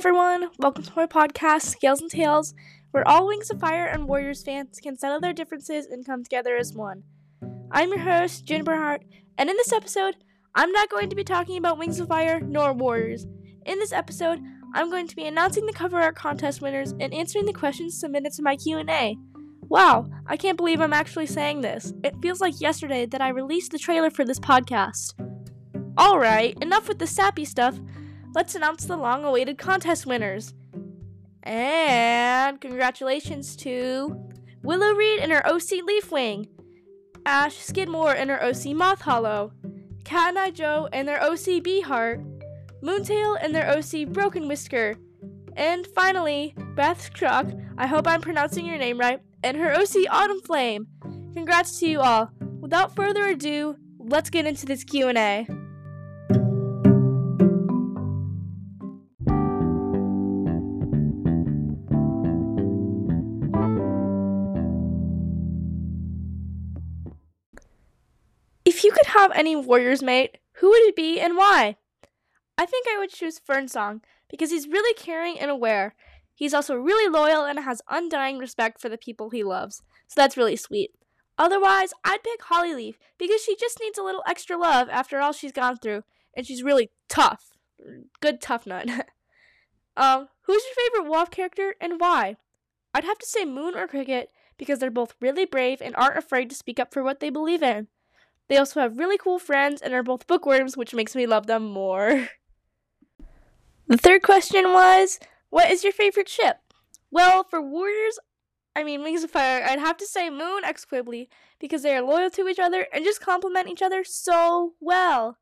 Everyone, 0.00 0.48
welcome 0.58 0.82
to 0.82 0.92
my 0.96 1.04
podcast, 1.04 1.66
Scales 1.66 2.00
and 2.00 2.10
Tails, 2.10 2.54
where 2.90 3.06
all 3.06 3.26
Wings 3.26 3.50
of 3.50 3.60
Fire 3.60 3.84
and 3.84 4.08
Warriors 4.08 4.42
fans 4.42 4.80
can 4.82 4.96
settle 4.96 5.20
their 5.20 5.34
differences 5.34 5.84
and 5.84 6.06
come 6.06 6.24
together 6.24 6.56
as 6.56 6.72
one. 6.72 7.02
I'm 7.70 7.90
your 7.90 7.98
host, 7.98 8.46
Jen 8.46 8.64
Hart, 8.64 9.04
and 9.36 9.50
in 9.50 9.56
this 9.58 9.74
episode, 9.74 10.16
I'm 10.54 10.72
not 10.72 10.88
going 10.88 11.10
to 11.10 11.16
be 11.16 11.22
talking 11.22 11.58
about 11.58 11.76
Wings 11.76 12.00
of 12.00 12.08
Fire 12.08 12.40
nor 12.40 12.72
Warriors. 12.72 13.26
In 13.66 13.78
this 13.78 13.92
episode, 13.92 14.40
I'm 14.74 14.88
going 14.88 15.06
to 15.06 15.14
be 15.14 15.26
announcing 15.26 15.66
the 15.66 15.72
cover 15.74 16.00
art 16.00 16.16
contest 16.16 16.62
winners 16.62 16.94
and 16.98 17.12
answering 17.12 17.44
the 17.44 17.52
questions 17.52 18.00
submitted 18.00 18.32
to 18.32 18.42
my 18.42 18.56
Q&A. 18.56 19.18
Wow, 19.68 20.08
I 20.26 20.38
can't 20.38 20.56
believe 20.56 20.80
I'm 20.80 20.94
actually 20.94 21.26
saying 21.26 21.60
this. 21.60 21.92
It 22.02 22.14
feels 22.22 22.40
like 22.40 22.58
yesterday 22.58 23.04
that 23.04 23.20
I 23.20 23.28
released 23.28 23.70
the 23.70 23.78
trailer 23.78 24.08
for 24.08 24.24
this 24.24 24.40
podcast. 24.40 25.12
Alright, 26.00 26.56
enough 26.62 26.88
with 26.88 27.00
the 27.00 27.06
sappy 27.06 27.44
stuff 27.44 27.78
let's 28.34 28.54
announce 28.54 28.84
the 28.84 28.96
long 28.96 29.24
awaited 29.24 29.58
contest 29.58 30.06
winners. 30.06 30.54
And 31.42 32.60
congratulations 32.60 33.56
to 33.56 34.28
Willow 34.62 34.92
Reed 34.92 35.20
and 35.20 35.32
her 35.32 35.46
OC 35.46 35.82
Leafwing, 35.88 36.48
Ash 37.24 37.56
Skidmore 37.56 38.14
and 38.14 38.30
her 38.30 38.42
OC 38.42 38.74
Moth 38.76 39.02
Hollow, 39.02 39.52
Cat 40.04 40.30
and 40.30 40.38
I 40.38 40.50
Joe 40.50 40.88
and 40.92 41.08
their 41.08 41.22
OC 41.22 41.62
Beeheart, 41.62 42.24
Moontail 42.82 43.38
and 43.40 43.54
their 43.54 43.70
OC 43.70 44.08
Broken 44.12 44.48
Whisker, 44.48 44.96
and 45.56 45.86
finally, 45.86 46.54
Beth 46.74 47.12
Truck, 47.12 47.46
I 47.76 47.86
hope 47.86 48.06
I'm 48.06 48.20
pronouncing 48.20 48.66
your 48.66 48.78
name 48.78 48.98
right, 48.98 49.20
and 49.42 49.56
her 49.56 49.74
OC 49.74 50.06
Autumn 50.08 50.40
Flame. 50.40 50.86
Congrats 51.34 51.78
to 51.80 51.86
you 51.86 52.00
all. 52.00 52.30
Without 52.60 52.94
further 52.94 53.26
ado, 53.28 53.76
let's 53.98 54.30
get 54.30 54.46
into 54.46 54.66
this 54.66 54.84
Q&A. 54.84 55.46
If 68.80 68.84
you 68.84 68.92
could 68.92 69.08
have 69.08 69.30
any 69.34 69.54
warriors 69.54 70.02
mate, 70.02 70.38
who 70.52 70.70
would 70.70 70.80
it 70.80 70.96
be 70.96 71.20
and 71.20 71.36
why? 71.36 71.76
I 72.56 72.64
think 72.64 72.86
I 72.88 72.96
would 72.96 73.10
choose 73.10 73.38
Fernsong 73.38 74.00
because 74.30 74.50
he's 74.50 74.68
really 74.68 74.94
caring 74.94 75.38
and 75.38 75.50
aware. 75.50 75.94
He's 76.34 76.54
also 76.54 76.76
really 76.76 77.06
loyal 77.06 77.44
and 77.44 77.60
has 77.60 77.82
undying 77.90 78.38
respect 78.38 78.80
for 78.80 78.88
the 78.88 78.96
people 78.96 79.28
he 79.28 79.44
loves, 79.44 79.82
so 80.08 80.14
that's 80.16 80.38
really 80.38 80.56
sweet. 80.56 80.92
Otherwise, 81.36 81.92
I'd 82.06 82.24
pick 82.24 82.40
Hollyleaf 82.40 82.94
because 83.18 83.42
she 83.42 83.54
just 83.54 83.78
needs 83.82 83.98
a 83.98 84.02
little 84.02 84.22
extra 84.26 84.56
love 84.56 84.88
after 84.88 85.20
all 85.20 85.32
she's 85.34 85.52
gone 85.52 85.76
through, 85.76 86.04
and 86.34 86.46
she's 86.46 86.62
really 86.62 86.88
tough. 87.06 87.50
Good 88.22 88.40
tough 88.40 88.66
nut. 88.66 88.88
um, 89.98 90.28
who's 90.44 90.62
your 90.64 91.02
favorite 91.02 91.12
WoF 91.12 91.30
character 91.30 91.74
and 91.82 92.00
why? 92.00 92.38
I'd 92.94 93.04
have 93.04 93.18
to 93.18 93.26
say 93.26 93.44
Moon 93.44 93.74
or 93.74 93.86
Cricket 93.86 94.30
because 94.56 94.78
they're 94.78 94.90
both 94.90 95.16
really 95.20 95.44
brave 95.44 95.82
and 95.82 95.94
aren't 95.96 96.16
afraid 96.16 96.48
to 96.48 96.56
speak 96.56 96.80
up 96.80 96.94
for 96.94 97.02
what 97.02 97.20
they 97.20 97.28
believe 97.28 97.62
in. 97.62 97.88
They 98.50 98.56
also 98.56 98.80
have 98.80 98.98
really 98.98 99.16
cool 99.16 99.38
friends 99.38 99.80
and 99.80 99.94
are 99.94 100.02
both 100.02 100.26
bookworms, 100.26 100.76
which 100.76 100.92
makes 100.92 101.14
me 101.14 101.24
love 101.24 101.46
them 101.46 101.64
more. 101.64 102.28
The 103.86 103.96
third 103.96 104.22
question 104.22 104.72
was 104.72 105.18
What 105.50 105.68
is 105.68 105.82
your 105.82 105.92
favorite 105.92 106.28
ship? 106.28 106.58
Well, 107.10 107.42
for 107.42 107.60
Warriors, 107.60 108.20
I 108.76 108.84
mean 108.84 109.02
Wings 109.02 109.24
of 109.24 109.32
Fire, 109.32 109.64
I'd 109.64 109.80
have 109.80 109.96
to 109.96 110.06
say 110.06 110.30
Moon 110.30 110.62
X 110.62 110.86
Qibli 110.86 111.26
because 111.58 111.82
they 111.82 111.96
are 111.96 112.02
loyal 112.02 112.30
to 112.30 112.46
each 112.46 112.60
other 112.60 112.86
and 112.92 113.04
just 113.04 113.20
complement 113.20 113.68
each 113.68 113.82
other 113.82 114.04
so 114.04 114.74
well. 114.78 115.38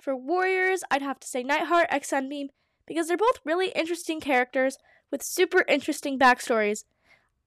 For 0.00 0.14
Warriors, 0.14 0.84
I'd 0.88 1.02
have 1.02 1.18
to 1.18 1.26
say 1.26 1.42
Nightheart 1.42 1.86
X 1.88 2.10
Sunbeam 2.10 2.50
because 2.86 3.08
they're 3.08 3.16
both 3.16 3.40
really 3.44 3.70
interesting 3.70 4.20
characters 4.20 4.78
with 5.10 5.24
super 5.24 5.64
interesting 5.68 6.16
backstories. 6.16 6.84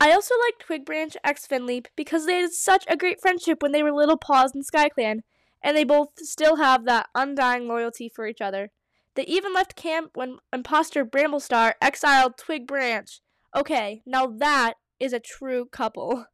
I 0.03 0.11
also 0.11 0.33
like 0.37 0.59
Twigbranch 0.59 1.15
X 1.23 1.47
Finleap 1.47 1.85
because 1.95 2.25
they 2.25 2.41
had 2.41 2.51
such 2.51 2.83
a 2.89 2.97
great 2.97 3.21
friendship 3.21 3.63
when 3.63 3.71
they 3.71 3.81
were 3.81 3.93
little 3.93 4.17
paws 4.17 4.51
in 4.53 4.61
SkyClan, 4.61 5.21
and 5.63 5.77
they 5.77 5.85
both 5.85 6.09
still 6.17 6.57
have 6.57 6.83
that 6.83 7.07
undying 7.15 7.69
loyalty 7.69 8.11
for 8.13 8.27
each 8.27 8.41
other. 8.41 8.71
They 9.15 9.23
even 9.23 9.53
left 9.53 9.77
camp 9.77 10.09
when 10.13 10.39
imposter 10.51 11.05
Bramblestar 11.05 11.75
exiled 11.81 12.35
Twigbranch. 12.35 13.21
Okay, 13.55 14.01
now 14.05 14.27
that 14.27 14.73
is 14.99 15.13
a 15.13 15.21
true 15.21 15.67
couple. 15.71 16.25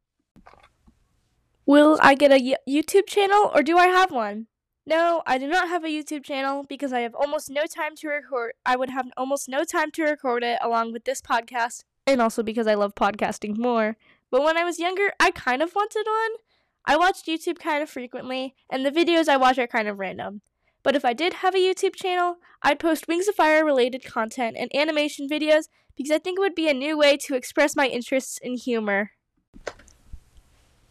Will 1.64 1.96
I 2.02 2.16
get 2.16 2.32
a 2.32 2.56
YouTube 2.68 3.06
channel 3.06 3.52
or 3.54 3.62
do 3.62 3.78
I 3.78 3.86
have 3.86 4.10
one? 4.10 4.48
No, 4.84 5.22
I 5.28 5.38
do 5.38 5.46
not 5.46 5.68
have 5.68 5.84
a 5.84 5.88
YouTube 5.88 6.24
channel 6.24 6.64
because 6.68 6.92
I 6.92 7.02
have 7.02 7.14
almost 7.14 7.48
no 7.48 7.66
time 7.66 7.94
to 7.98 8.08
record. 8.08 8.54
I 8.66 8.74
would 8.74 8.90
have 8.90 9.06
almost 9.16 9.48
no 9.48 9.62
time 9.62 9.92
to 9.92 10.02
record 10.02 10.42
it 10.42 10.58
along 10.60 10.92
with 10.92 11.04
this 11.04 11.22
podcast 11.22 11.84
and 12.06 12.20
also 12.20 12.42
because 12.42 12.66
I 12.66 12.74
love 12.74 12.94
podcasting 12.94 13.56
more. 13.56 13.96
But 14.30 14.42
when 14.42 14.56
I 14.56 14.64
was 14.64 14.78
younger, 14.78 15.12
I 15.18 15.30
kind 15.30 15.62
of 15.62 15.74
wanted 15.74 16.06
one. 16.06 16.38
I 16.84 16.96
watched 16.96 17.26
YouTube 17.26 17.58
kind 17.58 17.82
of 17.82 17.90
frequently, 17.90 18.54
and 18.70 18.84
the 18.84 18.90
videos 18.90 19.28
I 19.28 19.36
watch 19.36 19.58
are 19.58 19.66
kind 19.66 19.88
of 19.88 19.98
random. 19.98 20.40
But 20.82 20.96
if 20.96 21.04
I 21.04 21.12
did 21.12 21.34
have 21.34 21.54
a 21.54 21.58
YouTube 21.58 21.94
channel, 21.94 22.36
I'd 22.62 22.78
post 22.78 23.08
Wings 23.08 23.28
of 23.28 23.34
Fire 23.34 23.64
related 23.64 24.04
content 24.04 24.56
and 24.58 24.74
animation 24.74 25.28
videos 25.28 25.64
because 25.96 26.10
I 26.10 26.18
think 26.18 26.38
it 26.38 26.40
would 26.40 26.54
be 26.54 26.68
a 26.68 26.74
new 26.74 26.96
way 26.96 27.16
to 27.18 27.34
express 27.34 27.76
my 27.76 27.86
interests 27.86 28.38
in 28.42 28.56
humor. 28.56 29.10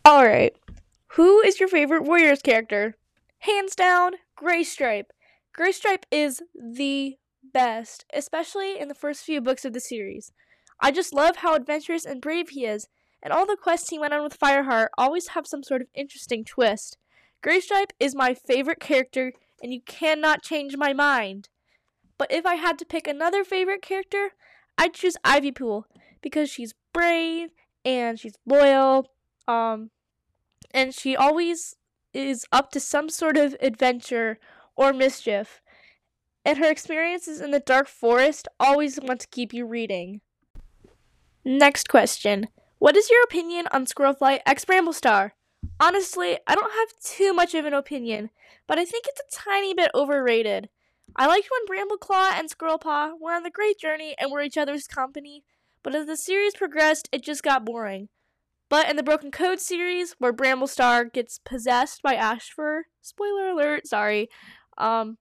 Alright, 0.07 0.55
who 1.13 1.41
is 1.41 1.59
your 1.59 1.69
favorite 1.69 2.03
Warriors 2.03 2.41
character? 2.41 2.95
Hands 3.39 3.73
down, 3.75 4.13
Graystripe. 4.39 5.11
Graystripe 5.57 6.03
is 6.11 6.41
the 6.53 7.17
best, 7.53 8.05
especially 8.13 8.79
in 8.79 8.87
the 8.87 8.95
first 8.95 9.23
few 9.23 9.41
books 9.41 9.65
of 9.65 9.73
the 9.73 9.79
series. 9.79 10.31
I 10.79 10.91
just 10.91 11.13
love 11.13 11.37
how 11.37 11.55
adventurous 11.55 12.05
and 12.05 12.21
brave 12.21 12.49
he 12.49 12.65
is, 12.65 12.87
and 13.21 13.33
all 13.33 13.45
the 13.45 13.57
quests 13.61 13.89
he 13.89 13.99
went 13.99 14.13
on 14.13 14.23
with 14.23 14.39
Fireheart 14.39 14.87
always 14.97 15.29
have 15.29 15.45
some 15.45 15.63
sort 15.63 15.81
of 15.81 15.87
interesting 15.93 16.45
twist. 16.45 16.97
Graystripe 17.43 17.91
is 17.99 18.15
my 18.15 18.33
favorite 18.33 18.79
character, 18.79 19.33
and 19.61 19.73
you 19.73 19.81
cannot 19.81 20.41
change 20.41 20.77
my 20.77 20.93
mind. 20.93 21.49
But 22.17 22.31
if 22.31 22.45
I 22.45 22.55
had 22.55 22.77
to 22.79 22.85
pick 22.85 23.07
another 23.07 23.43
favorite 23.43 23.81
character, 23.81 24.31
I'd 24.77 24.93
choose 24.93 25.17
Ivypool 25.25 25.83
because 26.21 26.49
she's 26.49 26.73
brave 26.93 27.49
and 27.85 28.19
she's 28.19 28.35
loyal, 28.45 29.07
um, 29.47 29.91
and 30.71 30.93
she 30.93 31.15
always 31.15 31.75
is 32.13 32.45
up 32.51 32.71
to 32.71 32.79
some 32.79 33.09
sort 33.09 33.37
of 33.37 33.55
adventure 33.61 34.37
or 34.75 34.93
mischief. 34.93 35.61
And 36.45 36.57
her 36.57 36.69
experiences 36.69 37.41
in 37.41 37.51
the 37.51 37.59
dark 37.59 37.87
forest 37.87 38.47
always 38.59 38.99
want 39.01 39.19
to 39.21 39.27
keep 39.27 39.53
you 39.53 39.65
reading. 39.65 40.21
Next 41.45 41.87
question. 41.87 42.47
What 42.79 42.97
is 42.97 43.09
your 43.09 43.23
opinion 43.23 43.67
on 43.71 43.85
Squirrelflight 43.85 44.39
X 44.45 44.65
Bramblestar? 44.65 45.31
Honestly, 45.79 46.37
I 46.47 46.55
don't 46.55 46.71
have 46.71 46.89
too 47.03 47.33
much 47.33 47.53
of 47.53 47.65
an 47.65 47.73
opinion, 47.73 48.29
but 48.67 48.77
I 48.77 48.85
think 48.85 49.05
it's 49.07 49.21
a 49.21 49.39
tiny 49.39 49.73
bit 49.73 49.91
overrated. 49.95 50.69
I 51.15 51.27
liked 51.27 51.49
when 51.49 51.65
Brambleclaw 51.65 52.33
and 52.33 52.49
Squirrelpaw 52.49 53.13
were 53.19 53.33
on 53.33 53.43
the 53.43 53.49
great 53.49 53.79
journey 53.79 54.15
and 54.19 54.31
were 54.31 54.41
each 54.41 54.57
other's 54.57 54.87
company, 54.87 55.43
but 55.81 55.95
as 55.95 56.05
the 56.07 56.17
series 56.17 56.55
progressed, 56.55 57.09
it 57.11 57.23
just 57.23 57.43
got 57.43 57.65
boring. 57.65 58.09
But 58.69 58.89
in 58.89 58.97
the 58.97 59.03
Broken 59.03 59.31
Code 59.31 59.59
series, 59.59 60.15
where 60.19 60.33
Bramblestar 60.33 61.11
gets 61.11 61.39
possessed 61.39 62.01
by 62.01 62.15
Ashfur, 62.15 62.87
spoiler 63.01 63.49
alert, 63.49 63.87
sorry, 63.87 64.29
um, 64.77 65.17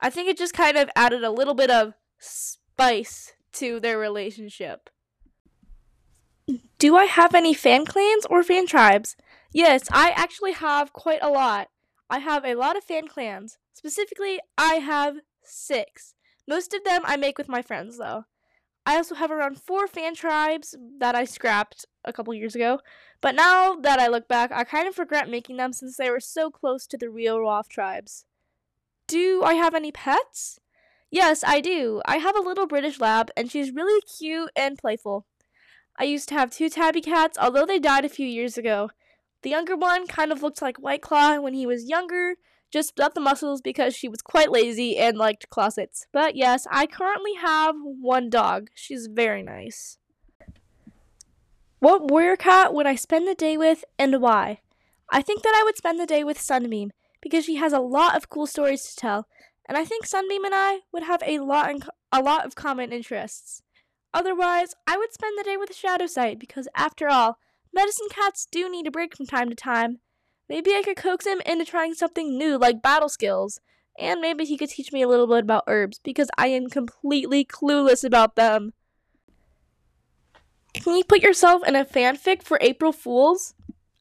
I 0.00 0.10
think 0.10 0.28
it 0.28 0.36
just 0.36 0.52
kind 0.52 0.76
of 0.76 0.90
added 0.94 1.24
a 1.24 1.30
little 1.30 1.54
bit 1.54 1.70
of 1.70 1.94
spice 2.18 3.32
to 3.54 3.80
their 3.80 3.98
relationship. 3.98 4.90
Do 6.84 6.98
I 6.98 7.06
have 7.06 7.34
any 7.34 7.54
fan 7.54 7.86
clans 7.86 8.26
or 8.26 8.42
fan 8.42 8.66
tribes? 8.66 9.16
Yes, 9.54 9.84
I 9.90 10.10
actually 10.10 10.52
have 10.52 10.92
quite 10.92 11.22
a 11.22 11.30
lot. 11.30 11.68
I 12.10 12.18
have 12.18 12.44
a 12.44 12.56
lot 12.56 12.76
of 12.76 12.84
fan 12.84 13.08
clans. 13.08 13.56
Specifically, 13.72 14.38
I 14.58 14.74
have 14.74 15.20
six. 15.42 16.14
Most 16.46 16.74
of 16.74 16.84
them 16.84 17.00
I 17.06 17.16
make 17.16 17.38
with 17.38 17.48
my 17.48 17.62
friends, 17.62 17.96
though. 17.96 18.26
I 18.84 18.96
also 18.96 19.14
have 19.14 19.30
around 19.30 19.62
four 19.62 19.86
fan 19.86 20.14
tribes 20.14 20.76
that 20.98 21.14
I 21.14 21.24
scrapped 21.24 21.86
a 22.04 22.12
couple 22.12 22.34
years 22.34 22.54
ago. 22.54 22.80
But 23.22 23.34
now 23.34 23.76
that 23.76 23.98
I 23.98 24.08
look 24.08 24.28
back, 24.28 24.52
I 24.52 24.64
kind 24.64 24.86
of 24.86 24.98
regret 24.98 25.30
making 25.30 25.56
them 25.56 25.72
since 25.72 25.96
they 25.96 26.10
were 26.10 26.20
so 26.20 26.50
close 26.50 26.86
to 26.88 26.98
the 26.98 27.08
real 27.08 27.38
WoF 27.38 27.66
tribes. 27.66 28.26
Do 29.06 29.42
I 29.42 29.54
have 29.54 29.74
any 29.74 29.90
pets? 29.90 30.60
Yes, 31.10 31.42
I 31.46 31.62
do. 31.62 32.02
I 32.04 32.18
have 32.18 32.36
a 32.36 32.42
little 32.42 32.66
British 32.66 33.00
lab, 33.00 33.30
and 33.38 33.50
she's 33.50 33.72
really 33.72 34.02
cute 34.02 34.50
and 34.54 34.76
playful. 34.76 35.24
I 35.98 36.04
used 36.04 36.28
to 36.30 36.34
have 36.34 36.50
two 36.50 36.68
tabby 36.68 37.00
cats, 37.00 37.38
although 37.40 37.66
they 37.66 37.78
died 37.78 38.04
a 38.04 38.08
few 38.08 38.26
years 38.26 38.58
ago. 38.58 38.90
The 39.42 39.50
younger 39.50 39.76
one 39.76 40.06
kind 40.06 40.32
of 40.32 40.42
looked 40.42 40.62
like 40.62 40.78
Whiteclaw 40.78 41.42
when 41.42 41.54
he 41.54 41.66
was 41.66 41.88
younger, 41.88 42.34
just 42.72 42.94
without 42.96 43.14
the 43.14 43.20
muscles 43.20 43.60
because 43.60 43.94
she 43.94 44.08
was 44.08 44.20
quite 44.20 44.50
lazy 44.50 44.96
and 44.96 45.16
liked 45.16 45.50
closets. 45.50 46.06
But 46.12 46.34
yes, 46.34 46.66
I 46.70 46.86
currently 46.86 47.34
have 47.34 47.76
one 47.80 48.30
dog. 48.30 48.70
She's 48.74 49.06
very 49.06 49.42
nice. 49.42 49.98
What 51.78 52.10
warrior 52.10 52.36
cat 52.36 52.72
would 52.72 52.86
I 52.86 52.96
spend 52.96 53.28
the 53.28 53.34
day 53.34 53.56
with 53.56 53.84
and 53.98 54.20
why? 54.20 54.60
I 55.10 55.22
think 55.22 55.42
that 55.42 55.54
I 55.54 55.62
would 55.62 55.76
spend 55.76 56.00
the 56.00 56.06
day 56.06 56.24
with 56.24 56.40
Sunbeam 56.40 56.90
because 57.20 57.44
she 57.44 57.56
has 57.56 57.72
a 57.72 57.78
lot 57.78 58.16
of 58.16 58.30
cool 58.30 58.46
stories 58.46 58.82
to 58.84 58.96
tell, 58.96 59.28
and 59.68 59.78
I 59.78 59.84
think 59.84 60.06
Sunbeam 60.06 60.44
and 60.44 60.54
I 60.54 60.80
would 60.92 61.02
have 61.02 61.22
a 61.26 61.38
lot 61.40 61.70
in, 61.70 61.82
a 62.10 62.22
lot 62.22 62.46
of 62.46 62.54
common 62.54 62.90
interests. 62.90 63.62
Otherwise, 64.14 64.76
I 64.86 64.96
would 64.96 65.12
spend 65.12 65.36
the 65.36 65.42
day 65.42 65.56
with 65.56 65.74
Shadow 65.74 66.04
Shadowsight 66.04 66.38
because 66.38 66.68
after 66.76 67.08
all, 67.08 67.38
medicine 67.72 68.06
cats 68.08 68.46
do 68.50 68.70
need 68.70 68.86
a 68.86 68.92
break 68.92 69.16
from 69.16 69.26
time 69.26 69.50
to 69.50 69.56
time. 69.56 69.98
Maybe 70.48 70.70
I 70.70 70.82
could 70.84 70.96
coax 70.96 71.26
him 71.26 71.42
into 71.44 71.64
trying 71.64 71.94
something 71.94 72.38
new 72.38 72.56
like 72.56 72.80
battle 72.80 73.08
skills, 73.08 73.60
and 73.98 74.20
maybe 74.20 74.44
he 74.44 74.56
could 74.56 74.68
teach 74.68 74.92
me 74.92 75.02
a 75.02 75.08
little 75.08 75.26
bit 75.26 75.42
about 75.42 75.64
herbs 75.66 75.98
because 76.04 76.28
I 76.38 76.46
am 76.46 76.68
completely 76.68 77.44
clueless 77.44 78.04
about 78.04 78.36
them. 78.36 78.72
Can 80.74 80.94
you 80.94 81.04
put 81.04 81.22
yourself 81.22 81.66
in 81.66 81.74
a 81.74 81.84
fanfic 81.84 82.44
for 82.44 82.58
April 82.60 82.92
Fools? 82.92 83.54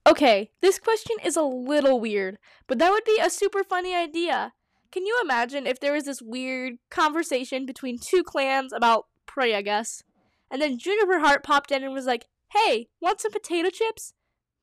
Okay, 0.05 0.51
this 0.61 0.77
question 0.77 1.15
is 1.23 1.35
a 1.35 1.43
little 1.43 1.99
weird, 1.99 2.37
but 2.67 2.77
that 2.77 2.91
would 2.91 3.05
be 3.05 3.19
a 3.19 3.31
super 3.31 3.63
funny 3.63 3.95
idea. 3.95 4.53
Can 4.91 5.07
you 5.07 5.19
imagine 5.23 5.65
if 5.65 5.79
there 5.79 5.93
was 5.93 6.03
this 6.03 6.21
weird 6.21 6.73
conversation 6.91 7.65
between 7.65 7.97
two 7.97 8.21
clans 8.21 8.71
about 8.73 9.05
prey, 9.33 9.55
I 9.55 9.61
guess, 9.61 10.03
and 10.51 10.61
then 10.61 10.77
Juniper 10.77 11.19
Heart 11.19 11.43
popped 11.43 11.71
in 11.71 11.83
and 11.83 11.93
was 11.93 12.05
like, 12.05 12.27
Hey, 12.51 12.89
want 13.01 13.19
some 13.19 13.31
potato 13.31 13.69
chips? 13.69 14.13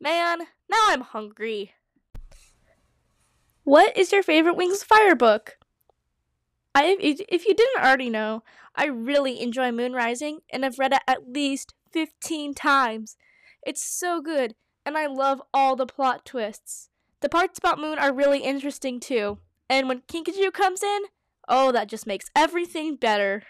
Man, 0.01 0.41
now 0.71 0.79
I'm 0.87 1.01
hungry. 1.01 1.73
What 3.65 3.97
is 3.97 4.13
your 4.13 4.23
favorite 4.23 4.57
Wings 4.57 4.83
of 4.83 4.89
Fire 4.89 5.17
book? 5.17 5.59
I, 6.75 6.97
if 7.01 7.47
you 7.47 7.55
didn't 7.55 7.83
already 7.83 8.09
know, 8.09 8.45
I 8.77 8.87
really 8.87 9.41
enjoy 9.43 9.73
Moon 9.73 9.93
Rising 9.93 10.41
and 10.51 10.65
I've 10.65 10.79
read 10.79 10.93
it 10.93 11.03
at 11.09 11.33
least 11.33 11.75
15 11.91 12.55
times. 12.55 13.17
It's 13.67 13.83
so 13.83 14.23
good, 14.23 14.55
and 14.87 14.97
I 14.97 15.07
love 15.07 15.43
all 15.53 15.75
the 15.75 15.87
plot 15.87 16.25
twists. 16.25 16.89
The 17.21 17.29
parts 17.29 17.59
about 17.59 17.81
Moon 17.81 17.99
are 17.99 18.15
really 18.15 18.41
interesting 18.41 19.01
too, 19.01 19.39
and 19.69 19.89
when 19.89 20.03
Kinkajou 20.03 20.53
comes 20.53 20.83
in, 20.83 21.03
oh, 21.49 21.73
that 21.73 21.89
just 21.89 22.07
makes 22.07 22.31
everything 22.35 22.97
better. 22.97 23.43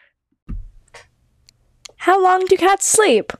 How 2.05 2.19
long 2.19 2.47
do 2.47 2.57
cats 2.57 2.89
sleep? 2.89 3.31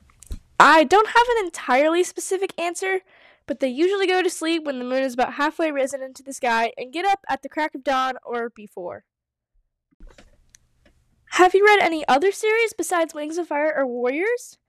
I 0.59 0.83
don't 0.83 1.07
have 1.07 1.27
an 1.31 1.45
entirely 1.45 2.03
specific 2.03 2.53
answer, 2.61 2.99
but 3.47 3.59
they 3.59 3.67
usually 3.67 4.05
go 4.05 4.21
to 4.21 4.29
sleep 4.29 4.65
when 4.65 4.77
the 4.77 4.85
moon 4.85 5.01
is 5.01 5.15
about 5.15 5.33
halfway 5.33 5.71
risen 5.71 6.03
into 6.03 6.21
the 6.21 6.31
sky 6.31 6.71
and 6.77 6.93
get 6.93 7.03
up 7.03 7.21
at 7.27 7.41
the 7.41 7.49
crack 7.49 7.73
of 7.73 7.83
dawn 7.83 8.19
or 8.23 8.51
before. 8.51 9.05
Have 11.31 11.55
you 11.55 11.65
read 11.65 11.79
any 11.79 12.07
other 12.07 12.31
series 12.31 12.71
besides 12.73 13.15
Wings 13.15 13.39
of 13.39 13.47
Fire 13.47 13.73
or 13.75 13.87
Warriors? 13.87 14.59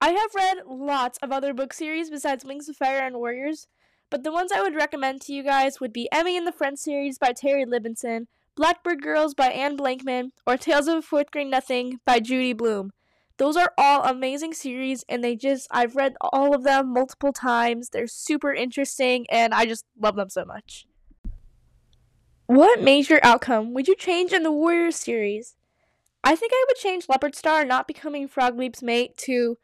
I 0.00 0.12
have 0.12 0.34
read 0.34 0.64
lots 0.66 1.18
of 1.18 1.30
other 1.30 1.52
book 1.52 1.74
series 1.74 2.08
besides 2.08 2.46
Wings 2.46 2.70
of 2.70 2.76
Fire 2.78 3.00
and 3.00 3.16
Warriors, 3.16 3.66
but 4.08 4.24
the 4.24 4.32
ones 4.32 4.50
I 4.50 4.62
would 4.62 4.74
recommend 4.74 5.20
to 5.22 5.34
you 5.34 5.42
guys 5.42 5.78
would 5.78 5.92
be 5.92 6.08
Emmie 6.10 6.38
and 6.38 6.46
the 6.46 6.52
Friends 6.52 6.80
series 6.80 7.18
by 7.18 7.34
Terri 7.34 7.66
Libenson, 7.66 8.28
Blackbird 8.56 9.02
Girls 9.02 9.34
by 9.34 9.48
Anne 9.48 9.76
Blankman, 9.76 10.30
or 10.46 10.56
Tales 10.56 10.88
of 10.88 10.96
a 10.96 11.02
Fourth 11.02 11.30
Grade 11.30 11.48
Nothing 11.48 12.00
by 12.06 12.18
Judy 12.18 12.54
Blume. 12.54 12.92
Those 13.42 13.56
are 13.56 13.72
all 13.76 14.04
amazing 14.04 14.54
series, 14.54 15.04
and 15.08 15.24
they 15.24 15.34
just, 15.34 15.66
I've 15.72 15.96
read 15.96 16.14
all 16.20 16.54
of 16.54 16.62
them 16.62 16.92
multiple 16.92 17.32
times. 17.32 17.88
They're 17.88 18.06
super 18.06 18.54
interesting, 18.54 19.26
and 19.30 19.52
I 19.52 19.66
just 19.66 19.84
love 20.00 20.14
them 20.14 20.30
so 20.30 20.44
much. 20.44 20.86
What 22.46 22.80
major 22.80 23.18
outcome 23.24 23.74
would 23.74 23.88
you 23.88 23.96
change 23.96 24.32
in 24.32 24.44
the 24.44 24.52
Warriors 24.52 24.94
series? 24.94 25.56
I 26.22 26.36
think 26.36 26.52
I 26.54 26.64
would 26.68 26.76
change 26.76 27.08
Leopardstar 27.08 27.66
not 27.66 27.88
becoming 27.88 28.28
Frogleap's 28.28 28.80
mate 28.80 29.16
to 29.16 29.58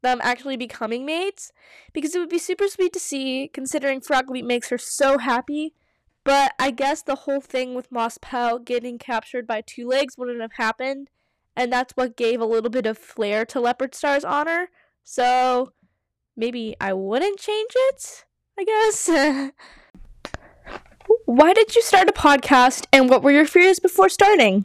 them 0.00 0.20
actually 0.22 0.56
becoming 0.56 1.04
mates 1.04 1.52
because 1.92 2.14
it 2.14 2.20
would 2.20 2.30
be 2.30 2.38
super 2.38 2.68
sweet 2.68 2.94
to 2.94 2.98
see 2.98 3.50
considering 3.52 4.00
Frogleap 4.00 4.46
makes 4.46 4.70
her 4.70 4.78
so 4.78 5.18
happy. 5.18 5.74
But 6.24 6.54
I 6.58 6.70
guess 6.70 7.02
the 7.02 7.16
whole 7.16 7.42
thing 7.42 7.74
with 7.74 7.92
Mosspelt 7.92 8.64
getting 8.64 8.96
captured 8.96 9.46
by 9.46 9.60
Twolegs 9.60 10.16
wouldn't 10.16 10.40
have 10.40 10.54
happened, 10.54 11.10
and 11.60 11.70
that's 11.70 11.92
what 11.94 12.16
gave 12.16 12.40
a 12.40 12.46
little 12.46 12.70
bit 12.70 12.86
of 12.86 12.96
flair 12.96 13.44
to 13.44 13.58
Leopardstar's 13.58 14.24
honor. 14.24 14.70
So 15.04 15.72
maybe 16.34 16.74
I 16.80 16.94
wouldn't 16.94 17.38
change 17.38 17.72
it, 17.74 18.24
I 18.58 18.64
guess. 18.64 19.10
Why 21.26 21.52
did 21.52 21.76
you 21.76 21.82
start 21.82 22.08
a 22.08 22.12
podcast 22.12 22.86
and 22.94 23.10
what 23.10 23.22
were 23.22 23.30
your 23.30 23.44
fears 23.44 23.78
before 23.78 24.08
starting? 24.08 24.64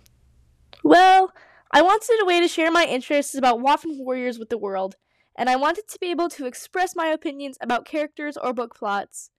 Well, 0.86 1.34
I 1.70 1.82
wanted 1.82 2.18
a 2.22 2.26
way 2.26 2.40
to 2.40 2.48
share 2.48 2.72
my 2.72 2.86
interests 2.86 3.36
about 3.36 3.60
Waffen 3.60 3.98
warriors 3.98 4.40
with 4.40 4.48
the 4.48 4.58
world 4.58 4.96
and 5.38 5.50
I 5.50 5.58
wanted 5.58 5.90
to 5.90 6.00
be 6.00 6.12
able 6.12 6.30
to 6.30 6.46
express 6.46 6.96
my 6.96 7.08
opinions 7.08 7.58
about 7.60 7.86
characters 7.86 8.38
or 8.38 8.54
book 8.54 8.74
plots. 8.74 9.32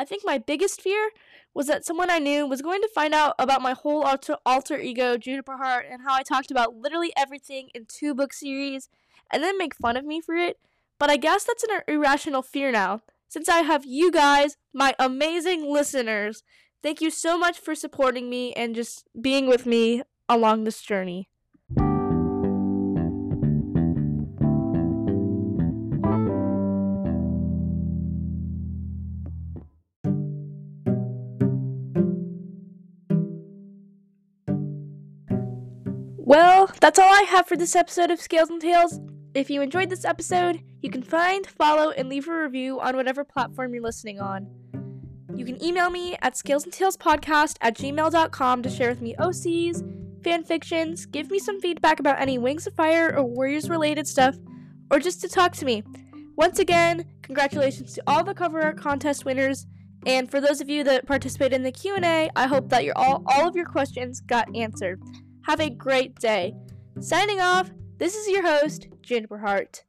I 0.00 0.04
think 0.06 0.22
my 0.24 0.38
biggest 0.38 0.80
fear 0.80 1.10
was 1.52 1.66
that 1.66 1.84
someone 1.84 2.08
I 2.08 2.18
knew 2.18 2.46
was 2.46 2.62
going 2.62 2.80
to 2.80 2.88
find 2.94 3.12
out 3.12 3.34
about 3.38 3.60
my 3.60 3.74
whole 3.74 4.02
alter, 4.02 4.38
alter 4.46 4.78
ego, 4.78 5.18
Juniper 5.18 5.58
Heart, 5.58 5.88
and 5.90 6.00
how 6.00 6.14
I 6.14 6.22
talked 6.22 6.50
about 6.50 6.74
literally 6.74 7.12
everything 7.18 7.68
in 7.74 7.84
two 7.84 8.14
book 8.14 8.32
series, 8.32 8.88
and 9.30 9.42
then 9.42 9.58
make 9.58 9.74
fun 9.74 9.98
of 9.98 10.06
me 10.06 10.22
for 10.22 10.34
it. 10.34 10.58
But 10.98 11.10
I 11.10 11.18
guess 11.18 11.44
that's 11.44 11.64
an 11.64 11.80
irrational 11.86 12.40
fear 12.40 12.72
now, 12.72 13.02
since 13.28 13.46
I 13.46 13.58
have 13.58 13.84
you 13.84 14.10
guys, 14.10 14.56
my 14.72 14.94
amazing 14.98 15.70
listeners. 15.70 16.42
Thank 16.82 17.02
you 17.02 17.10
so 17.10 17.36
much 17.36 17.58
for 17.58 17.74
supporting 17.74 18.30
me 18.30 18.54
and 18.54 18.74
just 18.74 19.04
being 19.20 19.46
with 19.48 19.66
me 19.66 20.02
along 20.30 20.64
this 20.64 20.80
journey. 20.80 21.29
Well, 36.30 36.70
that's 36.80 37.00
all 37.00 37.12
I 37.12 37.22
have 37.22 37.48
for 37.48 37.56
this 37.56 37.74
episode 37.74 38.12
of 38.12 38.20
Scales 38.20 38.50
and 38.50 38.60
Tails. 38.60 39.00
If 39.34 39.50
you 39.50 39.62
enjoyed 39.62 39.90
this 39.90 40.04
episode, 40.04 40.62
you 40.80 40.88
can 40.88 41.02
find, 41.02 41.44
follow, 41.44 41.90
and 41.90 42.08
leave 42.08 42.28
a 42.28 42.42
review 42.44 42.78
on 42.78 42.94
whatever 42.94 43.24
platform 43.24 43.74
you're 43.74 43.82
listening 43.82 44.20
on. 44.20 44.46
You 45.34 45.44
can 45.44 45.60
email 45.60 45.90
me 45.90 46.16
at 46.22 46.34
scalesandtailspodcast 46.34 47.56
at 47.60 47.76
gmail.com 47.76 48.62
to 48.62 48.70
share 48.70 48.90
with 48.90 49.02
me 49.02 49.16
OCs, 49.18 49.82
fanfictions, 50.22 51.10
give 51.10 51.32
me 51.32 51.40
some 51.40 51.60
feedback 51.60 51.98
about 51.98 52.20
any 52.20 52.38
Wings 52.38 52.64
of 52.64 52.74
Fire 52.74 53.12
or 53.12 53.24
Warriors 53.24 53.68
related 53.68 54.06
stuff, 54.06 54.36
or 54.92 55.00
just 55.00 55.20
to 55.22 55.28
talk 55.28 55.54
to 55.54 55.64
me. 55.64 55.82
Once 56.36 56.60
again, 56.60 57.06
congratulations 57.22 57.92
to 57.94 58.04
all 58.06 58.22
the 58.22 58.34
cover 58.34 58.62
art 58.62 58.78
contest 58.78 59.24
winners, 59.24 59.66
and 60.06 60.30
for 60.30 60.40
those 60.40 60.60
of 60.60 60.68
you 60.68 60.84
that 60.84 61.08
participated 61.08 61.54
in 61.54 61.64
the 61.64 61.72
Q&A, 61.72 62.30
I 62.36 62.46
hope 62.46 62.68
that 62.68 62.84
your 62.84 62.96
all 62.96 63.24
all 63.26 63.48
of 63.48 63.56
your 63.56 63.66
questions 63.66 64.20
got 64.20 64.46
answered. 64.54 65.02
Have 65.46 65.60
a 65.60 65.70
great 65.70 66.14
day. 66.16 66.54
Signing 67.00 67.40
off, 67.40 67.70
this 67.98 68.14
is 68.14 68.28
your 68.28 68.42
host, 68.42 68.88
Juniper 69.02 69.38
Heart. 69.38 69.84